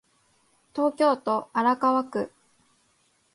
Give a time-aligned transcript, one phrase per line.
[0.75, 2.31] 東京都荒川区